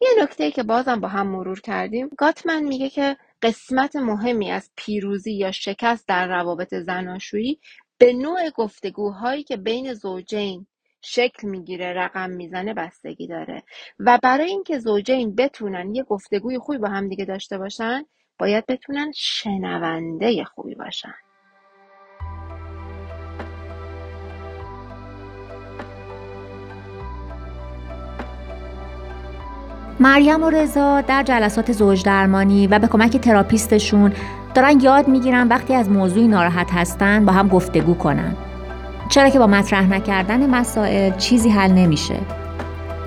یه 0.00 0.08
نکته 0.22 0.50
که 0.50 0.62
بازم 0.62 1.00
با 1.00 1.08
هم 1.08 1.26
مرور 1.28 1.60
کردیم 1.60 2.08
گاتمن 2.18 2.62
میگه 2.62 2.90
که 2.90 3.16
قسمت 3.42 3.96
مهمی 3.96 4.50
از 4.50 4.70
پیروزی 4.76 5.32
یا 5.32 5.50
شکست 5.50 6.08
در 6.08 6.28
روابط 6.28 6.74
زناشویی 6.74 7.60
به 7.98 8.12
نوع 8.12 8.50
گفتگوهایی 8.50 9.42
که 9.42 9.56
بین 9.56 9.94
زوجین 9.94 10.66
شکل 11.02 11.48
می‌گیره 11.48 11.92
رقم 11.92 12.30
می‌زنه 12.30 12.74
بستگی 12.74 13.26
داره. 13.26 13.62
و 13.98 14.18
برای 14.22 14.50
اینکه 14.50 14.78
زوجین 14.78 15.34
بتونن 15.34 15.94
یه 15.94 16.02
گفتگوی 16.02 16.58
خوبی 16.58 16.78
با 16.78 16.88
هم 16.88 17.08
دیگه 17.08 17.24
داشته 17.24 17.58
باشن 17.58 18.04
باید 18.38 18.66
بتونن 18.66 19.12
شنونده 19.14 20.44
خوبی 20.44 20.74
باشن. 20.74 21.27
مریم 30.00 30.42
و 30.42 30.50
رضا 30.50 31.00
در 31.00 31.22
جلسات 31.22 31.72
زوج 31.72 32.02
درمانی 32.04 32.66
و 32.66 32.78
به 32.78 32.86
کمک 32.86 33.16
تراپیستشون 33.16 34.12
دارن 34.54 34.80
یاد 34.80 35.08
می‌گیرن 35.08 35.48
وقتی 35.48 35.74
از 35.74 35.90
موضوعی 35.90 36.28
ناراحت 36.28 36.70
هستن 36.72 37.24
با 37.24 37.32
هم 37.32 37.48
گفتگو 37.48 37.94
کنن. 37.94 38.36
چرا 39.08 39.28
که 39.28 39.38
با 39.38 39.46
مطرح 39.46 39.90
نکردن 39.90 40.50
مسائل 40.50 41.16
چیزی 41.16 41.48
حل 41.48 41.72
نمیشه. 41.72 42.16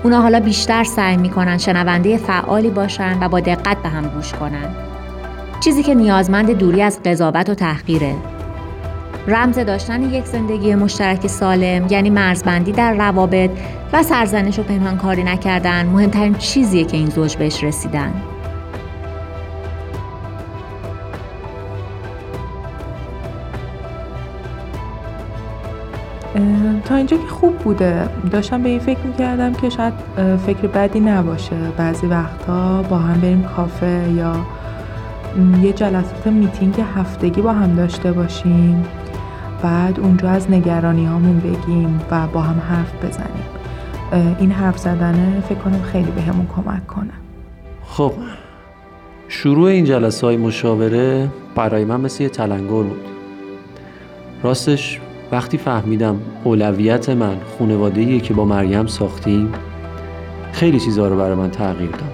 اونا 0.02 0.20
حالا 0.20 0.40
بیشتر 0.40 0.84
سعی 0.84 1.16
می‌کنن 1.16 1.58
شنونده 1.58 2.16
فعالی 2.16 2.70
باشن 2.70 3.18
و 3.22 3.28
با 3.28 3.40
دقت 3.40 3.82
به 3.82 3.88
هم 3.88 4.08
گوش 4.08 4.32
کنن. 4.32 4.74
چیزی 5.60 5.82
که 5.82 5.94
نیازمند 5.94 6.50
دوری 6.50 6.82
از 6.82 7.02
قضاوت 7.02 7.50
و 7.50 7.54
تحقیره. 7.54 8.14
رمز 9.28 9.58
داشتن 9.58 10.02
یک 10.02 10.24
زندگی 10.24 10.74
مشترک 10.74 11.26
سالم 11.26 11.86
یعنی 11.90 12.10
مرزبندی 12.10 12.72
در 12.72 12.94
روابط 12.94 13.50
و 13.92 14.02
سرزنش 14.02 14.58
و 14.58 14.62
پنهانکاری 14.62 15.24
نکردن 15.24 15.86
مهمترین 15.86 16.34
چیزیه 16.34 16.84
که 16.84 16.96
این 16.96 17.10
زوج 17.10 17.36
بهش 17.36 17.64
رسیدن. 17.64 18.12
تا 26.84 26.94
اینجا 26.94 27.16
که 27.16 27.26
خوب 27.28 27.58
بوده. 27.58 28.08
داشتم 28.30 28.62
به 28.62 28.68
این 28.68 28.78
فکر 28.78 28.98
می‌کردم 28.98 29.52
که 29.52 29.70
شاید 29.70 29.94
فکر 30.46 30.66
بدی 30.66 31.00
نباشه. 31.00 31.56
بعضی 31.76 32.06
وقتا 32.06 32.82
با 32.82 32.98
هم 32.98 33.20
بریم 33.20 33.42
کافه 33.42 34.04
یا 34.16 34.36
یه 35.62 35.72
جلسات 35.72 36.26
میتینگ 36.26 36.84
هفتگی 36.96 37.40
با 37.42 37.52
هم 37.52 37.74
داشته 37.74 38.12
باشیم. 38.12 38.84
بعد 39.62 40.00
اونجا 40.00 40.30
از 40.30 40.50
نگرانی 40.50 41.06
هامون 41.06 41.40
بگیم 41.40 42.00
و 42.10 42.26
با 42.26 42.40
هم 42.40 42.60
حرف 42.60 43.04
بزنیم. 43.04 43.44
این 44.38 44.50
حرف 44.50 44.78
زدنه 44.78 45.40
فکر 45.48 45.58
کنم 45.58 45.82
خیلی 45.82 46.10
بهمون 46.10 46.46
به 46.46 46.52
کمک 46.54 46.86
کنه. 46.86 47.12
خب 47.86 48.12
شروع 49.28 49.68
این 49.68 49.84
جلسه 49.84 50.26
های 50.26 50.36
مشاوره 50.36 51.28
برای 51.54 51.84
من 51.84 52.00
مثل 52.00 52.22
یه 52.22 52.28
تلنگر 52.28 52.82
بود. 52.82 53.00
راستش 54.42 55.00
وقتی 55.32 55.58
فهمیدم 55.58 56.16
اولویت 56.44 57.10
من 57.10 57.36
خانواده‌ایه 57.58 58.20
که 58.20 58.34
با 58.34 58.44
مریم 58.44 58.86
ساختیم 58.86 59.52
خیلی 60.52 60.80
چیزها 60.80 61.08
رو 61.08 61.16
برای 61.16 61.34
من 61.34 61.50
تغییر 61.50 61.90
داد. 61.90 62.12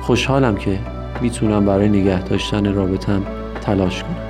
خوشحالم 0.00 0.54
که 0.56 0.78
می‌تونم 1.20 1.66
برای 1.66 1.88
نگه 1.88 2.22
داشتن 2.22 2.74
رابطم 2.74 3.22
تلاش 3.60 4.02
کنم. 4.02 4.23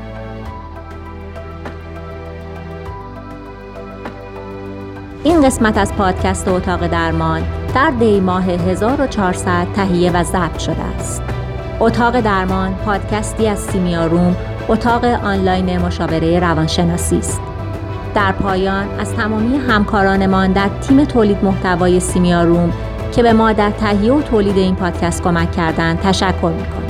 این 5.24 5.42
قسمت 5.42 5.78
از 5.78 5.94
پادکست 5.94 6.48
اتاق 6.48 6.86
درمان 6.86 7.42
در 7.74 7.90
دی 7.90 8.20
ماه 8.20 8.44
1400 8.44 9.66
تهیه 9.76 10.10
و 10.12 10.24
ضبط 10.24 10.58
شده 10.58 10.82
است. 10.82 11.22
اتاق 11.80 12.20
درمان 12.20 12.74
پادکستی 12.74 13.48
از 13.48 13.58
سیمیا 13.58 14.06
روم 14.06 14.36
اتاق 14.68 15.04
آنلاین 15.04 15.78
مشاوره 15.78 16.40
روانشناسی 16.40 17.18
است. 17.18 17.40
در 18.14 18.32
پایان 18.32 18.86
از 19.00 19.14
تمامی 19.14 19.58
همکارانمان 19.58 20.52
در 20.52 20.68
تیم 20.68 21.04
تولید 21.04 21.44
محتوای 21.44 22.00
سیمیا 22.00 22.44
روم 22.44 22.72
که 23.12 23.22
به 23.22 23.32
ما 23.32 23.52
در 23.52 23.70
تهیه 23.70 24.12
و 24.12 24.22
تولید 24.22 24.56
این 24.56 24.76
پادکست 24.76 25.22
کمک 25.22 25.52
کردند 25.52 26.00
تشکر 26.00 26.52
می‌کنم. 26.56 26.83